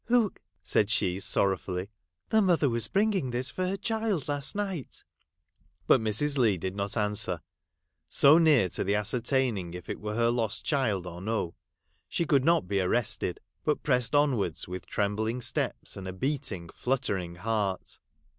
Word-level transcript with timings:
'Look!' 0.09 0.41
said 0.73 0.89
she, 0.89 1.19
sorrowfully,' 1.19 1.91
the 2.31 2.41
mother 2.41 2.67
was 2.69 2.87
bringing 2.87 3.29
this 3.29 3.51
for 3.51 3.67
her 3.67 3.77
child 3.77 4.27
last 4.27 4.55
night.' 4.55 5.03
But 5.85 6.01
Mrs. 6.01 6.39
Leigh 6.39 6.57
did 6.57 6.75
not 6.75 6.97
answer. 6.97 7.39
So 8.09 8.39
near 8.39 8.67
to 8.69 8.83
the 8.83 8.95
ascertaining 8.95 9.75
if 9.75 9.89
it 9.89 9.99
were 10.01 10.15
her 10.15 10.31
lost 10.31 10.65
child 10.65 11.05
or 11.05 11.21
no, 11.21 11.53
she 12.07 12.25
could 12.25 12.43
not 12.43 12.67
be 12.67 12.81
arrested, 12.81 13.41
but 13.63 13.83
pressed 13.83 14.15
onwards 14.15 14.67
with 14.67 14.87
trembling 14.87 15.39
steps 15.39 15.95
and 15.95 16.07
a 16.07 16.13
beating, 16.13 16.69
fluttering 16.69 17.35
heart. 17.35 17.99